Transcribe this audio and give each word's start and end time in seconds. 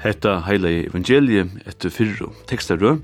Hetta 0.00 0.38
heilei 0.46 0.86
evangelie 0.86 1.42
etter 1.68 1.92
fyrru 1.92 2.30
tekstarø 2.48 2.94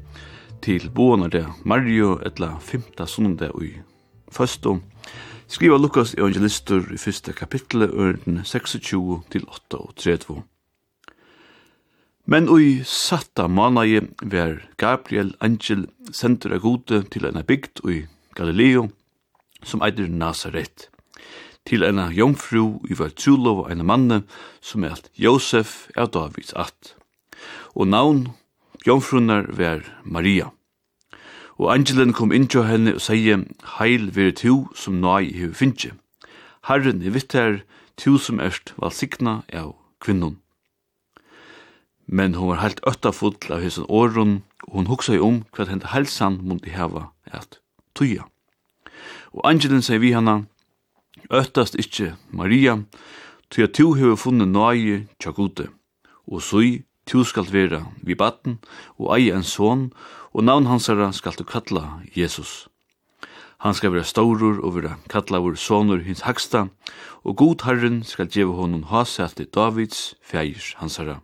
til 0.64 0.86
boanare 0.96 1.42
Mario 1.68 2.14
etla 2.24 2.54
5. 2.56 2.86
sunnende 3.04 3.50
ui 3.52 3.74
føstum. 4.32 4.80
Skriva 5.44 5.76
Lukas 5.76 6.14
evangelistur 6.16 6.88
i 6.94 6.96
fyrsta 6.96 7.34
kapitlet 7.36 7.92
ørden 7.92 8.40
26 8.48 9.18
til 9.28 9.44
8 9.44 9.76
og 9.76 9.92
32. 9.92 10.38
Men 12.32 12.48
ui 12.48 12.80
satta 12.88 13.44
manai 13.44 14.00
ver 14.22 14.62
Gabriel 14.80 15.34
Angel 15.40 15.84
sendur 16.10 16.56
a 16.56 16.62
gode 16.64 17.02
til 17.12 17.28
eina 17.28 17.44
bygd 17.44 17.84
ui 17.84 18.06
Galileo 18.32 18.88
som 19.62 19.84
eitir 19.84 20.08
Nazaret 20.08 20.88
til 21.66 21.82
ena 21.82 22.08
jomfru 22.14 22.80
i 22.88 22.96
var 22.98 23.14
trulov 23.18 23.66
ena 23.70 23.84
manne 23.84 24.22
som 24.60 24.84
eit 24.84 25.10
Josef 25.14 25.88
av 25.96 26.10
Davids 26.14 26.52
att. 26.54 26.94
Og 27.74 27.88
navn 27.88 28.28
jomfrunar 28.86 29.46
var 29.48 29.82
Maria. 30.04 30.50
Og 31.58 31.72
angelen 31.72 32.12
kom 32.12 32.32
inn 32.32 32.48
til 32.48 32.66
henne 32.68 32.94
og 32.94 33.00
sier, 33.00 33.44
Heil 33.78 34.10
vere 34.14 34.32
tu 34.32 34.66
som 34.76 35.00
nøy 35.00 35.24
i 35.32 35.48
finnje. 35.52 35.94
Herren 36.68 37.02
er 37.02 37.14
vitt 37.14 37.32
her, 37.32 37.62
tu 37.96 38.18
som 38.18 38.40
erst 38.40 38.74
valsikna 38.76 39.40
av 39.52 39.74
kvinnon. 40.00 40.36
Men 42.06 42.34
hon 42.34 42.52
var 42.52 42.62
helt 42.62 42.82
øttafull 42.86 43.38
av 43.50 43.64
hesson 43.64 43.88
åren, 43.88 44.42
og 44.68 44.72
hon 44.78 44.90
hugsa 44.90 45.16
i 45.16 45.22
om 45.22 45.44
hva 45.56 45.66
hent 45.66 45.90
helsan 45.94 46.38
mundi 46.42 46.74
hava 46.76 47.08
at 47.32 47.58
tuja. 47.96 48.28
Og 49.32 49.42
angelen 49.48 49.82
sier 49.82 50.02
vi 50.02 50.12
hana, 50.12 50.44
Øttast 51.30 51.74
ikkje, 51.74 52.14
Maria, 52.30 52.84
til 53.50 53.66
at 53.66 53.74
tu 53.74 53.94
hefur 53.98 54.14
funnet 54.14 54.46
nøye 54.46 55.06
tja 55.18 55.32
gode, 55.34 55.66
og 56.30 56.42
søy 56.42 56.84
tu 57.06 57.24
skalt 57.26 57.50
vera 57.50 57.80
vi 58.06 58.14
batten 58.14 58.60
og 58.98 59.10
eie 59.16 59.34
en 59.34 59.42
son, 59.42 59.88
og 60.30 60.44
navn 60.46 60.68
hansara 60.70 61.10
skal 61.12 61.34
du 61.38 61.42
kalla 61.42 62.02
Jesus. 62.14 62.68
Han 63.58 63.74
skal 63.74 63.90
vera 63.90 64.06
staurur 64.06 64.60
og 64.62 64.76
vera 64.76 64.98
kallavur 65.10 65.56
sonur 65.58 66.04
hins 66.06 66.22
haksta, 66.22 66.68
og 67.24 67.36
god 67.36 67.64
herren 67.66 68.04
skal 68.04 68.30
djeva 68.30 68.54
honom 68.60 68.84
haselt 68.92 69.40
i 69.42 69.48
Davids 69.50 70.14
feir 70.22 70.62
hansara. 70.78 71.22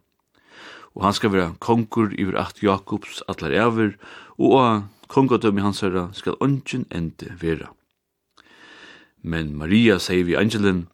Og 0.98 1.04
han 1.06 1.14
skal 1.14 1.30
vera 1.30 1.52
konkur 1.60 2.10
iver 2.18 2.40
at 2.40 2.58
Jakobs 2.62 3.22
atlar 3.28 3.54
eivir, 3.54 3.94
og 4.34 4.58
av 4.58 4.82
kongadømi 5.06 5.62
hansara 5.62 6.08
skal 6.12 6.40
ongen 6.40 6.88
ende 6.90 7.30
vera. 7.38 7.70
Men 9.22 9.54
Maria 9.56 9.98
sier 9.98 10.24
vi 10.24 10.34
angelen, 10.34 10.88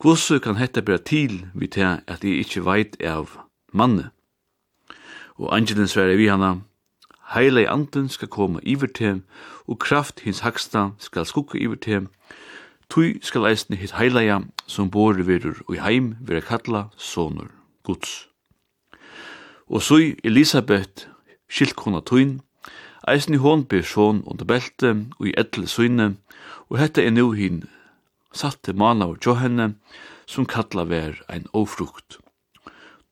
Hvordan 0.00 0.40
kan 0.40 0.56
hette 0.56 0.82
bæra 0.82 0.98
til 0.98 1.46
vi 1.54 1.66
til 1.66 2.00
at 2.06 2.24
jeg 2.24 2.44
ikke 2.44 2.64
veit 2.64 2.96
av 3.02 3.30
manne? 3.72 4.10
Og 5.36 5.56
angelen 5.56 5.88
sverre 5.88 6.16
vi 6.16 6.26
hana, 6.26 6.60
Heile 7.34 7.68
anden 7.70 8.08
skal 8.08 8.28
komme 8.28 8.60
iver 8.62 8.86
til, 8.86 9.22
og 9.66 9.78
kraft 9.78 10.20
hins 10.20 10.40
haksta 10.40 10.88
skal 10.98 11.26
skukka 11.26 11.58
iver 11.58 11.80
til, 11.80 12.08
Tui 12.90 13.18
skal 13.22 13.46
eisne 13.48 13.76
hitt 13.80 13.96
heilaja 13.96 14.40
som 14.66 14.90
bor 14.90 15.16
virur 15.16 15.62
og 15.66 15.74
i 15.74 15.80
heim 15.80 16.12
vera 16.20 16.40
kalla 16.44 16.84
sonur 16.96 17.48
Guds. 17.82 18.28
Og 19.66 19.82
sui 19.82 20.14
Elisabeth 20.24 21.08
skiltkona 21.48 22.00
tuin, 22.00 22.40
Eisen 23.08 23.36
hon 23.42 23.64
ber 23.68 23.84
sjån 23.84 24.22
under 24.26 24.46
belte 24.48 24.94
og 25.18 25.28
i 25.28 25.34
etle 25.36 25.68
søgne, 25.68 26.14
og 26.70 26.78
hette 26.80 27.04
er 27.04 27.12
nu 27.12 27.32
hin 27.36 27.64
satte 28.34 28.74
mana 28.74 29.08
og 29.12 29.22
johenne, 29.24 29.74
som 30.26 30.46
kalla 30.46 30.84
ver 30.84 31.20
ein 31.28 31.46
ofrukt. 31.52 32.18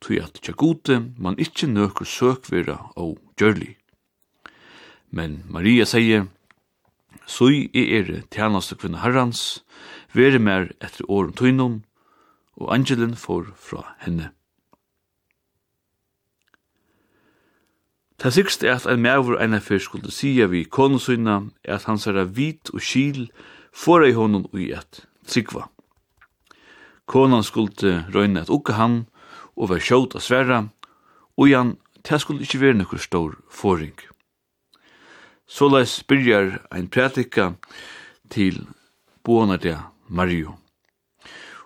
Tui 0.01 0.19
at 0.19 0.41
tja 0.43 0.55
gode, 0.59 0.99
man 1.19 1.39
ikkje 1.39 1.71
nøkru 1.71 2.05
søk 2.09 2.51
vera 2.51 2.79
og 2.97 3.19
gjørli. 3.39 3.77
Men 5.11 5.43
Maria 5.49 5.87
sier, 5.87 6.27
Sui 7.27 7.69
i 7.71 7.85
ere 7.95 8.25
tjanaste 8.35 8.75
kvinne 8.75 8.99
herrans, 8.99 9.63
vere 10.17 10.41
mer 10.43 10.73
etter 10.83 11.07
åren 11.09 11.37
tøynum, 11.39 11.83
og 12.59 12.73
angelen 12.75 13.15
får 13.15 13.53
fra 13.55 13.85
henne. 14.03 14.33
Ta 18.23 18.31
sikst 18.31 18.63
er 18.63 18.77
at 18.77 18.85
ein 18.87 19.01
mævur 19.03 19.35
eina 19.43 19.59
fyrst 19.59 19.89
skulle 19.89 20.13
sia 20.15 20.47
vi 20.47 20.61
konusynna 20.63 21.41
er 21.65 21.75
at 21.75 21.89
hans 21.91 22.05
herra 22.07 22.23
vit 22.23 22.71
og 22.71 22.79
skil 22.79 23.25
fora 23.75 24.07
ei 24.07 24.15
honum 24.15 24.45
ui 24.55 24.69
at 24.71 25.01
tryggva. 25.27 25.65
Konan 27.11 27.43
skulle 27.43 28.05
røyna 28.15 28.45
at 28.47 28.55
ukka 28.55 28.79
han 28.79 28.95
og 29.57 29.73
var 29.75 29.83
sjåt 29.83 30.15
av 30.15 30.23
sverra 30.23 30.61
og 31.35 31.51
han 31.51 31.75
ta 32.07 32.23
skulle 32.23 32.47
ikkje 32.47 32.63
vere 32.63 32.79
nokkur 32.79 33.03
stor 33.03 33.35
foring. 33.51 33.99
Såleis 35.51 35.99
byrjar 36.07 36.61
ein 36.71 36.87
prætika 36.87 37.55
til 38.31 38.69
boanar 39.25 39.91
Mario. 40.09 40.62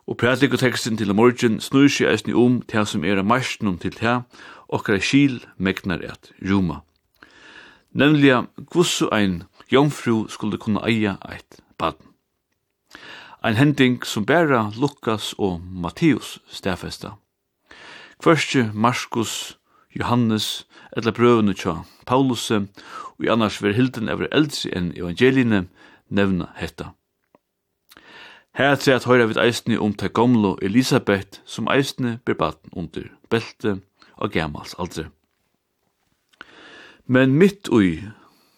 Og 0.06 0.16
prædikoteksten 0.16 0.96
til 0.96 1.14
morgen 1.14 1.60
snur 1.60 1.88
seg 1.90 2.12
eisni 2.12 2.34
om 2.34 2.60
til 2.62 2.86
som 2.86 3.04
er 3.04 3.18
av 3.18 3.26
marsnum 3.26 3.78
til 3.78 3.90
til 3.90 4.22
okkara 4.68 5.00
skil 5.02 5.40
megnar 5.58 6.02
et 6.02 6.32
ruma. 6.42 6.82
Nemlig 7.92 8.46
kvussu 8.70 9.08
ein 9.12 9.42
jomfru 9.72 10.28
skulle 10.28 10.58
kunna 10.58 10.86
eia 10.86 11.16
eit 11.28 11.60
baden. 11.78 12.06
Ein 13.42 13.56
hending 13.56 14.04
som 14.04 14.26
bæra 14.26 14.72
Lukas 14.76 15.34
og 15.38 15.60
Matteus 15.60 16.38
stafesta. 16.50 17.10
Kvørstje 18.22 18.70
Markus, 18.74 19.58
Johannes, 19.94 20.66
eller 20.96 21.12
brøvene 21.12 21.54
tja 21.54 21.82
Paulus, 22.06 22.50
og 22.50 23.24
i 23.24 23.28
annars 23.28 23.62
ver 23.62 23.72
hilden 23.72 24.08
ever 24.08 24.28
eldsi 24.32 24.70
enn 24.72 24.92
evangeliene 24.96 25.66
nevna 26.08 26.52
hetta. 26.56 26.92
Her 28.56 28.72
er 28.72 28.94
at 28.96 29.04
høyra 29.04 29.26
vid 29.28 29.36
eisne 29.36 29.76
om 29.84 29.92
ta 29.92 30.08
gomlo 30.08 30.54
Elisabeth 30.64 31.42
som 31.44 31.66
eisne 31.68 32.14
ber 32.24 32.38
baden 32.40 32.72
under 32.72 33.10
belte 33.28 33.74
og 34.16 34.32
gamals 34.32 34.72
aldri. 34.80 35.10
Men 37.04 37.36
mitt 37.36 37.68
ui, 37.68 38.00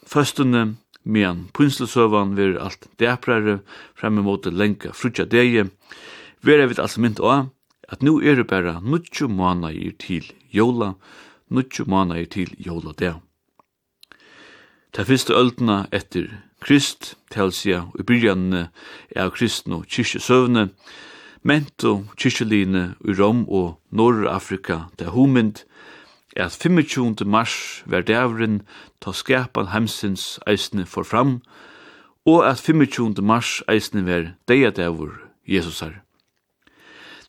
førstene, 0.06 0.78
medan 1.02 1.48
prinslusøvan 1.50 2.36
ver 2.38 2.60
alt 2.62 2.86
deprare 3.02 3.58
fremme 3.98 4.22
mot 4.22 4.46
lenka 4.46 4.94
frutja 4.94 5.26
deje, 5.26 5.66
vera 6.46 6.70
vidt 6.70 6.78
altså 6.78 7.02
mynd 7.02 7.18
av 7.18 7.50
at 7.90 8.04
nu 8.04 8.20
er 8.22 8.38
det 8.38 8.46
bare 8.46 8.78
nutju 8.78 9.26
månader 9.26 9.98
til 9.98 10.30
jola, 10.54 10.94
nutju 11.50 11.90
månader 11.90 12.30
til 12.38 12.54
jola 12.62 12.94
deg. 12.94 13.18
Ta 14.92 15.04
fyrste 15.04 15.34
öldna 15.34 15.86
etter 15.92 16.30
Krist, 16.60 17.14
telsia, 17.30 17.84
og 17.94 18.06
byrjanne 18.06 18.68
er 19.14 19.22
av 19.22 19.30
kristne 19.36 19.76
og 19.78 19.86
kyrkjesøvne, 19.86 20.68
mento 21.46 21.92
kyrkjeline 22.18 22.82
i 23.06 23.14
Rom 23.14 23.44
og 23.46 23.76
Norr-Afrika, 23.94 24.88
det 24.98 25.06
er 25.06 25.14
er 26.36 26.44
at 26.44 26.52
25. 26.52 27.16
mars 27.26 27.82
var 27.86 28.00
dævren 28.00 28.62
ta 29.00 29.12
skapan 29.12 29.66
heimsins 29.72 30.38
eisne 30.46 30.86
for 30.86 31.02
fram, 31.02 31.40
og 32.26 32.46
at 32.48 32.58
25. 32.58 33.14
mars 33.22 33.62
eisne 33.68 34.06
var 34.06 34.34
deia 34.48 34.70
dævur 34.70 35.12
Jesusar. 35.48 36.02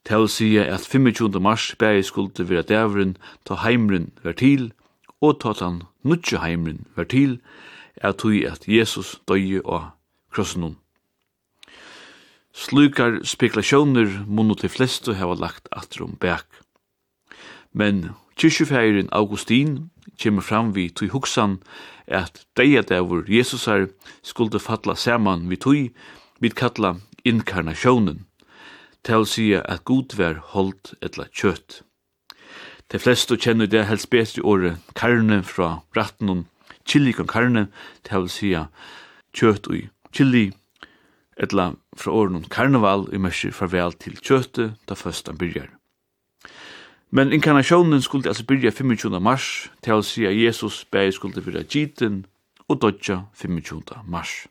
Telsia 0.05 0.63
er 0.63 0.73
at 0.73 0.87
25. 0.87 1.39
mars 1.39 1.75
bæg 1.75 2.05
skulde 2.05 2.49
vera 2.49 2.61
dævren 2.61 3.17
ta 3.45 3.55
heimren 3.55 4.11
var 4.23 4.31
til, 4.31 4.71
og 5.21 5.39
ta 5.43 5.53
han 5.59 5.83
nutje 6.03 6.39
heimren 6.39 6.85
var 6.95 7.09
til, 7.11 7.39
er 7.95 8.15
tui 8.15 8.45
at 8.47 8.67
Jesus 8.67 9.17
døye 9.27 9.61
og 9.65 9.91
krossenum. 10.31 10.77
Slukar 12.55 13.19
spekulasjoner 13.23 14.23
munno 14.27 14.55
til 14.55 14.71
flestu 14.71 15.13
hava 15.15 15.35
lagt 15.35 15.67
atrum 15.71 16.15
bæk. 16.19 16.47
Men 17.73 18.15
kyrkjefeirin 18.39 19.11
Augustin 19.11 19.91
kjemur 20.17 20.43
fram 20.43 20.71
vi 20.75 20.89
tui 20.89 21.11
hugsan 21.11 21.59
at 22.07 22.45
deia 22.57 22.81
dævur 22.81 23.27
Jesusar 23.29 23.87
skulde 24.23 24.59
falla 24.59 24.95
saman 24.95 25.47
vi 25.49 25.55
tui 25.55 25.83
vid 26.39 26.55
kalla 26.55 26.95
inkarnasjonen, 27.27 28.25
til 29.03 29.23
å 29.23 29.61
at 29.61 29.83
Gud 29.85 30.15
var 30.17 30.41
holdt 30.55 30.95
etla 31.01 31.27
kjøtt. 31.31 31.83
De 32.89 32.99
fleste 32.99 33.37
kjenner 33.37 33.69
det 33.69 33.85
helst 33.85 34.09
bedre 34.09 34.41
året 34.41 34.93
karne 34.97 35.43
fra 35.45 35.81
bratten 35.93 36.29
og 36.33 36.45
chili 36.89 37.13
kon 37.13 37.29
karne, 37.29 37.67
det 38.03 38.15
vil 38.15 38.29
si 38.33 38.53
kjøtt 39.37 39.67
og 39.69 39.89
chili, 40.15 40.49
etla 41.37 41.73
fra 41.97 42.11
åren 42.11 42.47
karneval 42.49 43.05
i 43.13 43.19
mørker 43.21 43.53
farvel 43.53 43.93
til 43.93 44.17
kjøttet 44.17 44.79
da 44.89 44.97
først 44.97 45.29
han 45.29 45.37
byrjar. 45.37 45.69
Men 47.11 47.33
inkarnationen 47.33 48.01
skulle 48.01 48.29
altså 48.29 48.45
byrja 48.45 48.71
25. 48.71 49.21
mars, 49.21 49.69
til 49.81 49.97
å 49.97 50.05
si 50.05 50.25
at 50.29 50.37
Jesus 50.37 50.83
bæg 50.91 51.13
skulle 51.13 51.41
være 51.45 51.63
giten 51.69 52.25
og 52.67 52.81
dodja 52.81 53.23
25. 53.33 53.81
mars. 54.05 54.47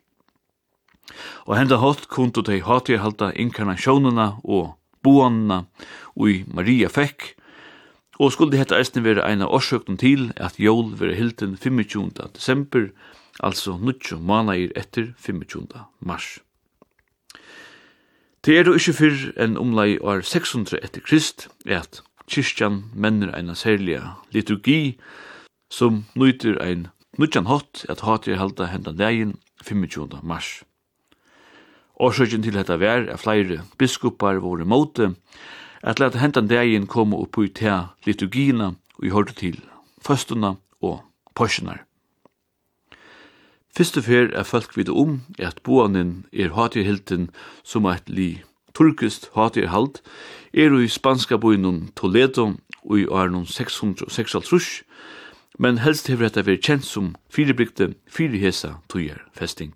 Og 1.47 1.55
henda 1.57 1.79
hatt 1.79 2.07
kundu 2.11 2.41
tei 2.45 2.59
hatt 2.63 2.89
i 2.91 2.99
halda 2.99 3.31
inkarnationerna 3.35 4.33
og 4.43 4.75
boanna 5.03 5.63
og 6.15 6.51
Maria 6.53 6.91
fekk, 6.91 7.33
Og 8.19 8.33
skulle 8.35 8.59
hetta 8.59 8.75
eisne 8.75 9.03
vera 9.05 9.23
eina 9.23 9.47
årsøktum 9.47 9.95
til 9.97 10.33
at 10.35 10.59
jól 10.59 10.91
vera 10.99 11.15
hilden 11.15 11.55
25. 11.57 12.11
desember, 12.35 12.89
altså 13.39 13.77
9 13.79 14.19
månader 14.19 14.75
etter 14.75 15.13
25. 15.17 15.67
mars. 15.99 16.39
Det 18.45 18.57
er 18.59 18.67
jo 18.67 18.75
ikke 18.75 18.95
fyrr 18.97 19.23
enn 19.39 19.57
omlai 19.59 19.97
år 19.99 20.21
600 20.27 20.79
etter 20.83 21.03
Krist 21.03 21.47
er 21.65 21.79
at 21.79 22.01
kyrkjan 22.27 22.83
menner 22.93 23.31
eina 23.35 23.55
særliga 23.55 24.15
liturgi 24.35 24.97
som 25.71 26.05
nøyter 26.15 26.59
ein 26.63 26.87
nødjan 27.19 27.47
hatt 27.47 27.85
at 27.89 28.03
hatir 28.03 28.39
halda 28.39 28.67
hendan 28.71 28.99
dagen 28.99 29.37
25. 29.63 30.19
mars. 30.23 30.63
Årsøkjen 31.99 32.43
til 32.43 32.55
dette 32.55 32.79
vær 32.79 33.07
er 33.11 33.19
flere 33.19 33.63
biskopar 33.79 34.39
våre 34.39 34.63
måte, 34.63 35.13
at 35.83 35.99
leta 35.99 36.19
hentan 36.19 36.49
degin 36.49 36.87
koma 36.87 37.17
upp 37.17 37.37
i 37.37 37.47
tea 37.47 37.89
liturgina 38.05 38.73
og 38.99 39.05
i 39.05 39.13
hørte 39.13 39.33
til 39.33 39.61
føstuna 40.05 40.55
og 40.81 41.01
påsjonar. 41.35 41.85
Fyrstu 43.75 44.01
fer 44.01 44.33
er 44.35 44.43
folk 44.43 44.75
vite 44.75 44.91
om 44.91 45.21
at 45.39 45.61
boanin 45.63 46.25
er 46.33 46.55
hatirhilden 46.55 47.29
som 47.63 47.85
eit 47.87 48.09
li 48.09 48.41
turkist 48.75 49.29
hatirhald 49.35 50.01
er 50.53 50.73
i 50.79 50.87
spanska 50.87 51.37
boinun 51.37 51.89
Toledo 51.95 52.53
og 52.83 52.99
i 52.99 53.05
arnum 53.11 53.45
656, 53.45 54.83
men 55.59 55.79
helst 55.83 56.07
hever 56.07 56.29
dette 56.29 56.45
vært 56.47 56.65
kjent 56.65 56.87
som 56.87 57.13
firebrygte 57.29 57.93
fyrirhesa 58.07 58.79
tøyer 58.89 59.21
festing. 59.35 59.73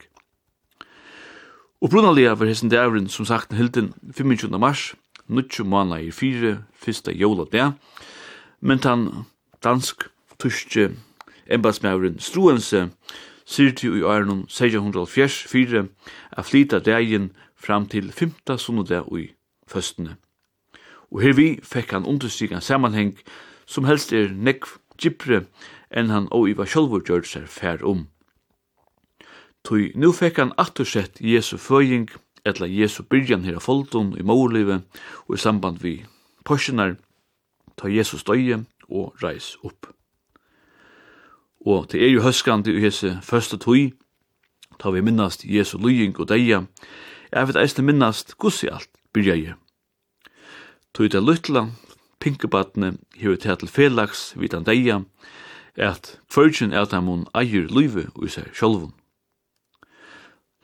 Og 1.84 1.92
brunalia 1.92 2.34
var 2.40 2.48
hessen 2.48 2.72
dævren 2.72 3.10
som 3.12 3.28
sagt 3.28 3.54
hilden 3.54 3.94
25. 4.16 4.60
mars 4.60 4.94
nutju 5.28 5.64
måna 5.64 6.00
i 6.02 6.12
fire, 6.12 6.64
fyrsta 6.74 7.12
jola 7.12 7.46
der. 7.52 7.72
men 8.60 8.80
tan 8.80 9.26
dansk 9.64 10.04
tuske 10.40 10.92
embassmauren 11.48 12.20
Struense 12.20 12.90
syrti 13.46 13.76
til 13.76 13.98
i 13.98 14.02
åren 14.02 14.46
1604 14.48 15.88
a 16.32 16.42
flita 16.42 16.80
dægin 16.80 17.32
fram 17.56 17.88
til 17.88 18.12
5. 18.12 18.32
sunnudag 18.58 19.12
ui 19.12 19.34
føstene. 19.68 20.16
Og 21.12 21.22
her 21.22 21.34
vi 21.34 21.60
fekk 21.64 21.92
han 21.92 22.06
understryka 22.06 22.60
samanheng 22.60 23.18
som 23.66 23.84
helst 23.84 24.14
er 24.14 24.32
nekv 24.34 24.78
gypre 24.98 25.44
enn 25.92 26.10
han 26.10 26.28
og 26.32 26.50
Iva 26.50 26.66
sjálfur 26.66 27.04
gjør 27.06 27.26
seg 27.28 27.48
fær 27.48 27.84
om. 27.86 28.08
Tøy, 29.64 29.92
nu 29.96 30.12
fekk 30.12 30.42
han 30.42 30.56
attersett 30.58 31.22
Jesu 31.22 31.58
føying 31.58 32.10
etla 32.46 32.68
Jesu 32.68 33.04
byrjan 33.04 33.44
her 33.44 33.56
af 33.56 33.62
foldun 33.62 34.16
i 34.20 34.24
målivet 34.24 34.84
og 35.28 35.36
i 35.36 35.38
samband 35.38 35.80
vi 35.80 36.06
porsinar 36.46 36.96
ta 37.78 37.88
Jesus 37.88 38.24
døye 38.24 38.66
og 38.90 39.16
reis 39.24 39.56
opp. 39.64 39.88
Og 41.66 41.92
det 41.92 42.04
er 42.04 42.12
jo 42.12 42.22
høskandi 42.22 42.76
i 42.76 42.84
hese 42.84 43.20
første 43.24 43.58
tøy, 43.58 43.94
ta 44.80 44.92
vi 44.92 45.02
minnast 45.02 45.46
Jesu 45.46 45.78
lying 45.78 46.20
og 46.20 46.28
deia, 46.30 46.66
jeg 47.32 47.48
vet 47.48 47.60
eisne 47.62 47.86
minnast 47.88 48.36
gussi 48.38 48.68
alt 48.68 48.92
byrja 49.14 49.36
i. 49.36 49.46
Tøy 50.94 51.08
det 51.10 51.24
lytla, 51.24 51.70
pinkebatne, 52.20 52.98
hever 53.16 53.36
til 53.36 53.58
til 53.58 53.68
felags 53.68 54.34
vidan 54.38 54.64
deia, 54.64 55.02
at 55.76 56.20
kvartjen 56.30 56.74
er 56.74 56.82
at 56.82 56.92
han 56.92 57.26
eier 57.34 57.68
lyve 57.72 58.10
og 58.16 58.30
seg 58.30 58.52
sjolvun. 58.54 58.94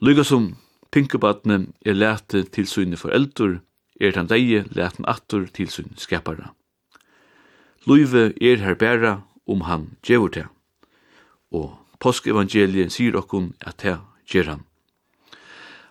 Lyga 0.02 0.24
som 0.24 0.56
Pinkebatne 0.92 1.68
er 1.86 1.94
lete 1.94 2.44
til 2.44 2.68
sine 2.68 2.98
for 2.98 3.14
er 3.14 4.12
den 4.16 4.30
deie 4.30 4.64
leten 4.72 5.06
atter 5.08 5.46
til 5.54 5.70
sin 5.70 5.92
skapare. 5.98 6.50
Luive 7.86 8.34
er 8.42 8.58
her 8.64 8.74
bæra 8.74 9.22
om 9.48 9.62
han 9.62 9.90
djevur 10.08 10.28
det, 10.28 10.46
og 11.52 11.78
påskevangeliet 12.00 12.92
sier 12.92 13.16
okkun 13.16 13.54
at 13.62 13.82
det 13.84 14.00
gjer 14.32 14.50
han. 14.50 14.66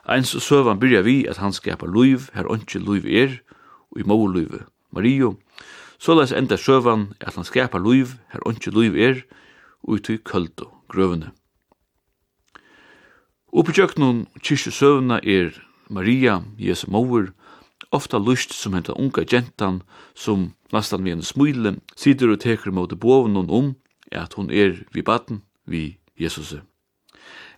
Eins 0.08 0.34
og 0.34 0.42
søvan 0.42 0.80
byrja 0.80 1.02
vi 1.04 1.26
at 1.28 1.36
han 1.36 1.52
skapar 1.52 1.86
luiv, 1.86 2.30
her 2.34 2.48
ontsje 2.48 2.80
luiv 2.80 3.04
er, 3.06 3.38
og 3.90 4.00
i 4.00 4.06
mor 4.06 4.28
luive, 4.28 4.64
Mario, 4.90 5.36
såleis 5.98 6.32
enda 6.32 6.56
søvan 6.56 7.12
at 7.20 7.34
han 7.34 7.44
skapar 7.44 7.78
luiv, 7.78 8.16
her 8.32 8.40
ontsje 8.46 8.72
luiv 8.72 8.96
er, 8.96 9.22
og 9.82 9.98
i 9.98 10.00
tøy 10.00 10.18
köldo 10.24 10.70
grøvene. 10.88 11.30
Oppe 13.48 13.72
tjøkkenen 13.72 14.26
kyrkje 14.44 14.74
søvna 14.76 15.16
er 15.24 15.54
Maria, 15.88 16.42
Jesu 16.60 16.84
mor, 16.92 17.30
ofta 17.90 18.20
lust 18.20 18.52
som 18.52 18.74
henta 18.76 18.92
unga 18.92 19.24
gentan 19.24 19.80
som 20.12 20.50
nastan 20.72 21.06
vi 21.06 21.14
en 21.16 21.24
smule 21.24 21.78
sider 21.96 22.34
og 22.34 22.42
teker 22.44 22.74
mot 22.76 22.92
bovnen 23.00 23.48
om 23.48 23.72
at 24.12 24.36
hon 24.36 24.52
er 24.52 24.84
vi 24.92 25.00
baden 25.00 25.40
vi 25.64 25.96
Jesus 26.20 26.58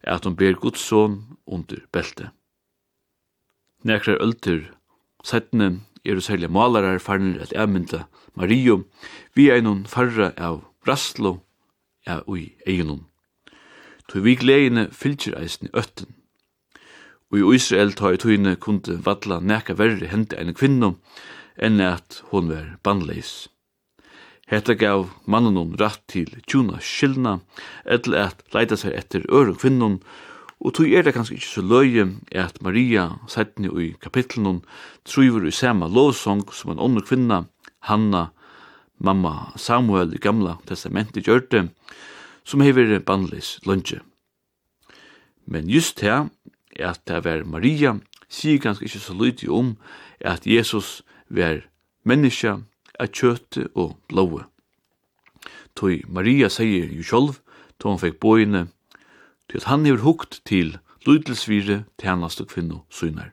at 0.07 0.25
hon 0.25 0.37
ber 0.37 0.55
Guds 0.55 0.81
son 0.81 1.37
under 1.47 1.83
belte. 1.93 2.31
Nekrar 3.83 4.23
ölter 4.23 4.71
settene 5.27 5.81
er 6.07 6.15
du 6.15 6.23
særlig 6.23 6.51
malarar 6.51 7.03
farnir 7.03 7.43
at 7.43 7.53
emynda 7.53 8.07
Mario 8.39 8.85
vi 9.35 9.51
er 9.51 9.67
noen 9.67 9.85
farra 9.91 10.31
av 10.39 10.63
rastlo, 10.87 11.41
ja, 12.07 12.23
ui 12.31 12.55
eginum 12.63 13.10
tog 14.11 14.27
vi 14.27 14.35
gledene 14.35 14.89
fylgjer 14.91 15.39
eisen 15.39 15.71
i 15.71 15.77
øtten. 15.79 16.11
Og 17.31 17.39
i 17.39 17.57
Israel 17.61 17.95
tar 17.95 18.17
i 18.17 18.19
tøyne 18.19 18.57
kunde 18.59 18.99
vadla 19.07 19.39
neka 19.39 19.77
verre 19.79 20.11
hente 20.11 20.39
enn 20.41 20.57
kvinno, 20.59 20.97
enn 21.55 21.79
at 21.85 22.23
hon 22.33 22.51
var 22.51 22.73
bandleis. 22.83 23.47
Hetta 24.51 24.75
gav 24.75 25.13
mannen 25.31 25.55
hon 25.55 25.77
rett 25.79 26.03
til 26.11 26.33
tjuna 26.43 26.81
skyldna, 26.83 27.39
etter 27.87 28.17
at 28.19 28.43
leida 28.55 28.75
seg 28.81 28.97
etter 28.99 29.29
øre 29.31 29.55
kvinnon, 29.55 30.01
og 30.61 30.75
tog 30.75 30.91
er 30.91 31.07
det 31.07 31.15
kanskje 31.15 31.39
ikke 31.39 31.53
så 31.53 31.63
løye 31.63 32.09
at 32.37 32.59
Maria, 32.61 33.07
settene 33.31 33.71
i 33.79 33.93
kapitlen 34.03 34.59
trivur 35.09 35.47
i 35.47 35.55
sama 35.55 35.87
lovsong 35.87 36.43
som 36.53 36.75
en 36.75 36.83
ånder 36.83 37.07
kvinna, 37.07 37.45
Hanna, 37.87 38.33
mamma 38.99 39.53
Samuel 39.57 40.13
i 40.13 40.21
gamla 40.21 40.59
testamentet 40.69 41.31
gjørte, 41.31 41.71
som 42.45 42.61
hever 42.61 42.99
bandlis 42.99 43.59
lunge. 43.67 44.01
Men 45.47 45.69
just 45.71 46.01
her, 46.01 46.29
at 46.77 47.01
det 47.09 47.25
var 47.25 47.45
Maria, 47.45 47.99
sier 48.29 48.61
ganske 48.63 48.85
ikke 48.85 49.03
så 49.03 49.15
lydig 49.15 49.51
om 49.51 49.77
at 50.21 50.47
Jesus 50.47 51.03
var 51.29 51.65
menneske, 52.05 52.61
av 53.01 53.09
kjøte 53.17 53.71
og 53.75 53.97
blåe. 54.13 54.45
Toi 55.77 56.03
Maria 56.09 56.51
sier 56.53 56.91
jo 56.93 57.05
sjolv, 57.07 57.39
to 57.81 57.89
han 57.89 58.01
fikk 58.03 58.21
bøyene, 58.21 58.67
til 59.49 59.63
at 59.63 59.71
han 59.71 59.87
hever 59.89 60.05
hukt 60.05 60.43
til 60.45 60.77
lydelsvire 61.07 61.85
tjeneste 62.03 62.45
kvinno 62.45 62.83
synar. 62.93 63.33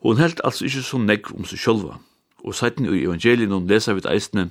Hon 0.00 0.16
held 0.16 0.40
altså 0.44 0.64
ikke 0.64 0.86
så 0.86 0.98
negv 1.02 1.34
om 1.34 1.44
seg 1.48 1.60
sjolva, 1.60 1.98
og 2.46 2.54
seiten 2.54 2.86
i 2.86 3.02
evangelien 3.02 3.52
hon 3.52 3.68
lesa 3.68 3.92
vidt 3.92 4.08
eisne, 4.08 4.48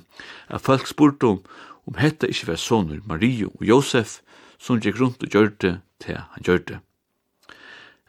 at 0.48 0.62
folk 0.62 0.86
spurte 0.86 1.26
om 1.26 1.40
om 1.88 1.96
hetta 1.96 2.28
ikkje 2.28 2.50
var 2.50 2.60
sonur 2.60 3.00
Mario 3.08 3.48
og 3.56 3.64
Josef, 3.64 4.20
som 4.60 4.80
gikk 4.82 5.00
rundt 5.00 5.22
og 5.24 5.32
gjør 5.32 5.52
det 5.62 5.74
til 6.04 6.20
han 6.20 6.44
gjør 6.44 6.64
det. 6.68 6.78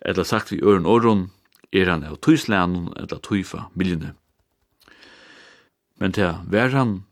Eller 0.02 0.24
sagt 0.24 0.52
vi 0.52 0.62
øren 0.62 0.86
åren, 0.86 1.30
er 1.72 1.90
han 1.90 2.04
av 2.04 2.18
tøyslænen 2.26 2.90
eller 2.98 3.22
tøyfa 3.22 3.70
miljene. 3.76 4.16
Men 6.00 6.12
til 6.12 6.34
hver 6.50 6.74
han, 6.74 7.04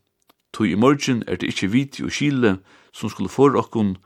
tøy 0.52 0.72
i 0.72 0.80
morgen 0.80 1.22
er 1.26 1.36
det 1.36 1.52
ikkje 1.52 1.70
viti 1.72 2.04
og 2.04 2.12
kile 2.12 2.58
som 2.92 3.10
skulle 3.10 3.30
for 3.32 3.54
okkon, 3.56 3.96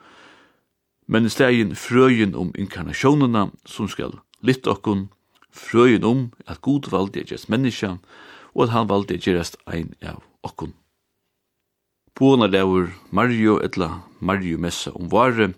men 1.07 1.26
i 1.26 1.33
stegin 1.33 1.75
frøyen 1.76 2.35
om 2.35 2.52
inkarnasjonene 2.59 3.49
som 3.66 3.88
skal 3.88 4.19
lytte 4.42 4.71
okkon, 4.71 5.09
frøyen 5.50 6.04
om 6.04 6.31
at 6.47 6.62
god 6.62 6.90
valgte 6.90 7.21
er 7.21 7.33
gjerst 7.33 7.49
menneska, 7.49 7.97
og 8.54 8.69
at 8.69 8.75
han 8.76 8.88
valdi 8.88 9.16
er 9.16 9.25
gjerst 9.25 9.59
ein 9.66 9.95
av 10.02 10.23
okkon. 10.42 10.75
Bonadaur 12.14 12.90
Mario 13.11 13.57
etla 13.64 14.02
Mario 14.21 14.59
Messa 14.59 14.92
om 14.92 15.09
vare 15.09 15.54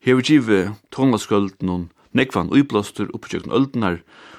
Hever 0.00 0.22
givet 0.22 0.72
tónlasköld 0.90 1.60
nun 1.60 1.90
nekvan 2.16 2.48
uppblástur 2.48 3.10
uppsjøkn 3.12 3.52
öldnar 3.52 3.98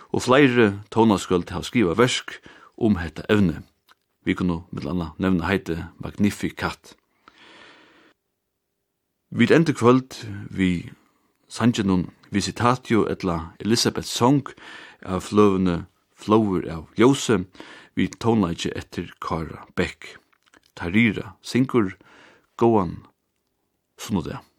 og 0.09 0.23
flere 0.25 0.81
tónlasköld 0.89 1.53
har 1.53 1.61
skriva 1.61 1.93
versk 1.93 2.33
om 2.77 2.97
hetta 2.97 3.21
evne. 3.29 3.61
Vi 4.25 4.33
kunne 4.33 4.63
med 4.71 4.83
landa 4.83 5.11
nevna 5.21 5.45
heite 5.45 5.91
Magnificat. 6.01 6.95
Vi 9.29 9.53
enda 9.53 9.73
kvöld 9.73 10.17
vi 10.49 10.89
sanje 11.47 11.83
nun 11.83 12.09
Visitatio 12.31 13.05
etla 13.05 13.53
Elisabeth 13.59 14.07
Song 14.07 14.49
av 15.05 15.21
fløvene 15.21 15.85
Flower 16.15 16.65
av 16.73 16.89
Jose 16.97 17.43
vi 17.93 18.07
tónleikje 18.07 18.73
etter 18.75 19.13
Kara 19.21 19.67
Beck 19.75 20.20
tarira, 20.75 21.35
synkur, 21.41 21.97
gåan, 22.57 23.07
sunnudag. 23.97 24.50